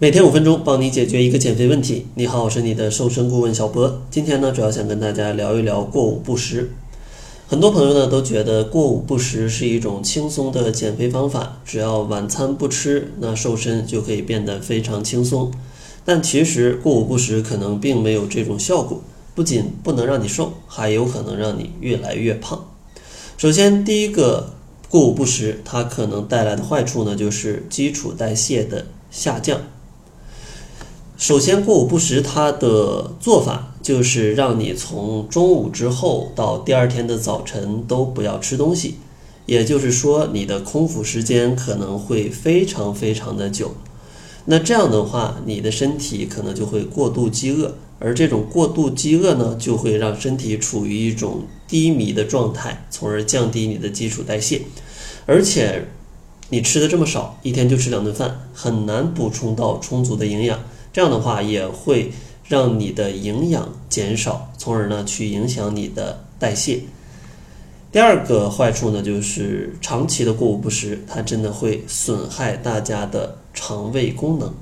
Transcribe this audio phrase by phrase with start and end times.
[0.00, 2.06] 每天五分钟，帮你解决一个减肥问题。
[2.14, 4.00] 你好，我是你的瘦身顾问小博。
[4.12, 6.70] 今天呢，主要想跟大家聊一聊过午不食。
[7.48, 15.50] 很多朋友呢都觉得过午不食是一种轻松的减肥方法，只要晚餐不吃，那瘦身就可以变得非常轻松。
[16.04, 19.02] 但其实过午不食可能并没有这种效果，
[19.34, 22.68] 不仅不能让你瘦，还有可能让你越来越胖。
[23.36, 24.54] 首先，第一个
[24.88, 29.60] 过午不食，它可能带来的坏处呢，就是基础代谢的下降。
[31.18, 38.94] 首先，过午不食，它的做法就是让你从中午之后到第二天的早晨都不要吃东西，
[39.44, 43.72] 也就是说，你的空腹时间可能会非常非常的久。
[44.44, 54.62] 那这样的话，你的身体可能就会过度饥饿，而这种过度饥饿呢，就会让身体处于一种低迷的状态，从而降低你的基础代谢。
[55.26, 55.88] 而且，
[56.50, 60.60] 你吃的这么少，一天就吃两顿饭，很难补充到充足的营养。
[60.98, 62.10] 这样的话也会
[62.48, 66.80] 让你的营养减少，从而呢去影响你的代谢。
[67.92, 74.52] 第二个坏处呢，就是长期的过午不食，它真的会损害大家的肠胃功能。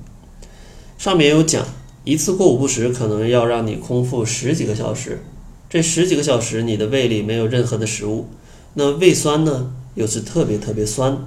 [0.99, 1.65] 上面有讲，
[2.03, 5.23] 一次过午不食可能要让你空腹十几个小时，
[5.67, 8.27] 这十几个小时你的胃里没有任何的食物，
[8.75, 11.17] 那胃酸呢又是特别特别酸，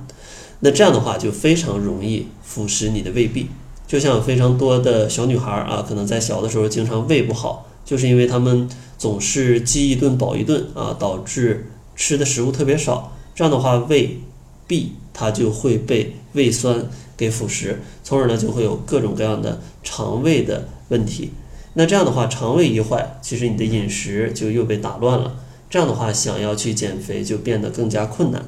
[0.61, 3.49] 那这样的话就非常容易腐蚀你的胃壁。
[3.91, 13.13] 就像有非常多的小女孩啊，可能在小的时候经常胃不好，就是因为她们总是饥一顿饱一顿啊，导致吃的食物特别少。
[13.35, 14.21] 这样的话，胃
[14.69, 17.75] 壁它就会被胃酸给腐蚀，
[18.05, 21.33] 从而呢就会有各种各样的肠胃的问题。
[21.75, 25.35] 那这样的话，肠胃一坏，其实你的饮食就又被打乱了。
[25.69, 28.45] 这样的话，想要去减肥就变得更加困难。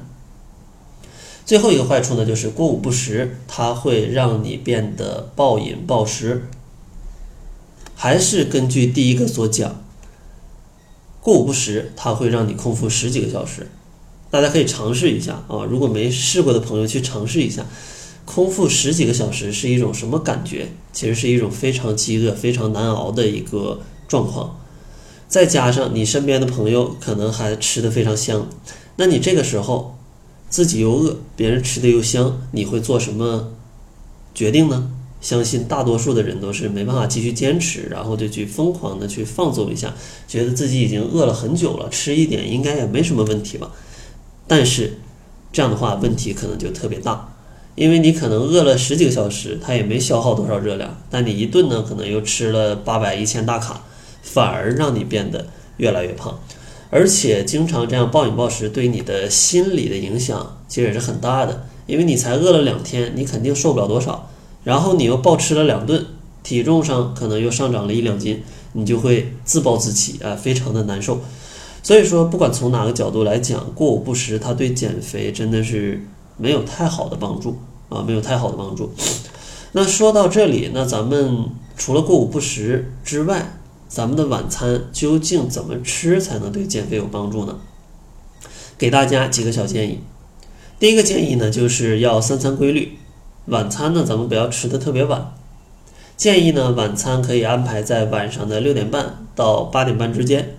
[1.45, 6.47] 最后一个坏处呢，就是过午不食，它会让你变得暴饮暴食。
[7.95, 9.83] 还是根据第一个所讲，
[11.19, 13.67] 过午不食，它会让你空腹十几个小时。
[14.31, 17.65] 大家可以尝试一下啊，如果没试过的朋友去尝试一下，
[18.23, 20.69] 空腹十几个小时是一种什么感觉？
[20.93, 24.57] 其实是一种非常饥饿、非常难熬的一个状况。
[25.27, 28.47] 再加上你身边的朋友可能还吃的非常香，
[28.95, 29.97] 那你这个时候。
[30.53, 33.53] 自己又饿，别人吃的又香，你会做什么
[34.35, 34.91] 决定呢？
[35.19, 39.95] 相信大多数的人都是没办法继续坚持，然后就去疯狂的去放纵一下，
[40.27, 43.71] 觉得自己已经饿了很久了，吃一点应该也没什么问题吧。
[44.45, 44.99] 但是
[45.51, 47.33] 这样的话，问题可能就特别大，
[47.73, 53.81] 因为你可能饿了十几个小时，它也没消耗多少热量，但你一顿呢，可能又吃了八百一千大卡，
[54.21, 55.47] 反而让你变得
[55.77, 56.39] 越来越胖。
[56.93, 61.65] 而且经常这样暴饮暴食，对你的心理的影响其实也是很大的。
[61.87, 64.29] 因为你才饿了两天，你肯定瘦不了多少。
[64.63, 66.05] 然后你又暴吃了两顿，
[66.43, 68.43] 体重上可能又上涨了一两斤，
[68.73, 71.19] 你就会自暴自弃啊，非常的难受。
[71.81, 76.05] 所以说，不管从哪个角度来讲，过午不食，它对减肥真的是
[76.37, 77.57] 没有太好的帮助
[77.89, 78.93] 啊，没有太好的帮助。
[79.71, 81.45] 那说到这里，那咱们
[81.75, 83.57] 除了过午不食之外，
[83.93, 87.59] 咱们的晚餐究竟怎么吃才能对减肥有帮助呢？
[88.75, 89.99] 给大家几个小建议。
[90.79, 92.97] 第一个建议呢，就是要三餐规律。
[93.45, 95.35] 晚餐呢，咱们不要吃的特别晚。
[96.17, 100.55] 建议呢，晚餐可以安排在晚上的六点半到八点半之间。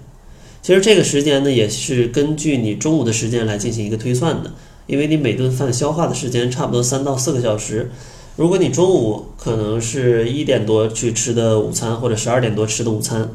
[0.62, 4.52] 其实这个时间呢，也是根据你中午的时间来进行一个推算的，
[4.86, 7.90] 因为你每顿饭消化的时间差不多三到四个小时。
[8.36, 13.30] 如果你中午可能是一点多去吃的午餐，或者十二点多吃的午餐，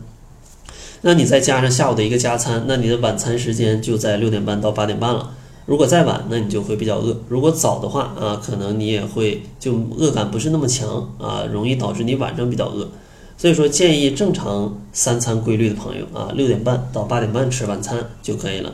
[1.02, 5.32] 那你再加上下午的一个加餐，那你的晚餐时间就在六点半到八点半了。
[5.66, 12.90] 如果再晚，那你就会比较饿；如果早的话啊，可能你也会就饿感不是那么强啊，容易导致你晚上比较饿。
[13.38, 18.74] 所以说，建议正常三餐规律的朋友啊，六点半到八点半吃晚餐就可以了。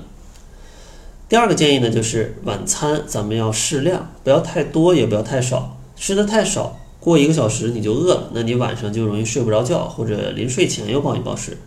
[1.30, 5.78] 第二个建议呢，就是晚餐咱们要适量，不要太多，也不要太少。
[5.96, 11.58] 吃的太少，过一个小时你就饿了，那你晚上就容易睡不着觉，或者临睡前又暴饮暴食。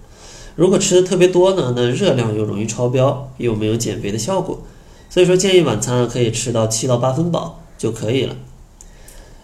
[0.57, 4.61] 如果吃的特别多呢，那热量又容易超标，又没有减肥的效果。
[5.09, 8.37] 所以说建议晚餐可以吃到七到八分饱就可以了。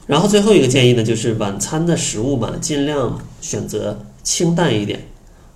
[0.07, 5.07] 然后最后一个建议呢，就是晚餐的食物嘛，尽量选择清淡一点，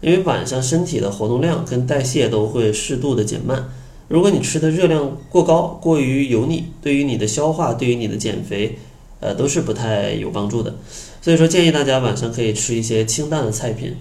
[0.01, 3.69] 因为晚上身体的活动量跟代谢都会适度的减慢。
[4.09, 8.79] 如果你吃的热量过高，过于油腻，对于你的消化，对于你的减肥。
[9.21, 10.75] 呃，都是不太有帮助的，
[11.21, 13.97] 所以说建议大家晚上可以吃一些清淡的菜品，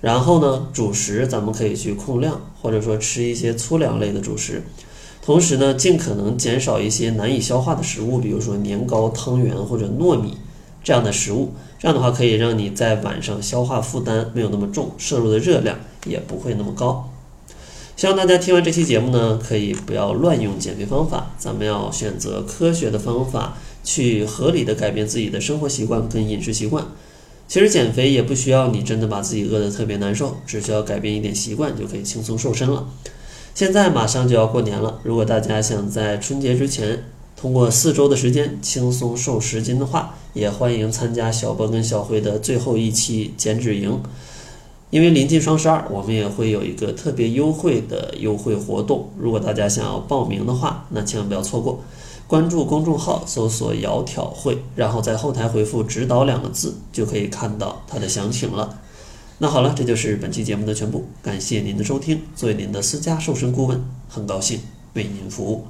[0.00, 4.62] 然后呢，主食咱们可以去控量，或者说吃一些粗粮类的主食，
[5.20, 10.38] 同时呢，尽可能减少一些难以消化的食物，比如说年糕、汤圆或者糯米
[10.82, 17.09] 这样的食物，这样的话可以让你在晚上消化负担没有那么重，摄入的热量也不会那么高。
[18.00, 26.86] 希望大家听完这期节目呢，可以不要乱用减肥方法，咱们要选择科学的方法，去合理的改变自己的生活习惯跟饮食习惯。
[27.46, 32.88] 其实减肥也不需要你真的把自己饿得特别难受，只需要改变一点习惯就可以轻松瘦身了。
[33.54, 37.04] 现在马上就要过年了，如果大家想在春节之前
[37.36, 44.00] 通过四周的时间轻松瘦十斤的话，也欢迎参加小波跟小辉的最后一期减脂营。
[44.90, 49.08] 因为临近双十二，我们也会有一个特别优惠的优惠活动。
[49.16, 51.80] 如果大家想要报名的话，那千万不要错过。
[52.26, 58.80] 关注公众号，搜索“窈窕会”，然后在后台回复“指导”两个字，就可以看到它的详情了。
[59.38, 61.04] 那好了，这就是本期节目的全部。
[61.22, 62.22] 感谢您的收听。
[62.36, 64.60] 作为您的私家瘦身顾问，很高兴
[64.94, 65.64] 为您服务。